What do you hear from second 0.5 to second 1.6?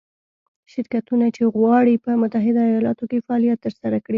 شرکتونه چې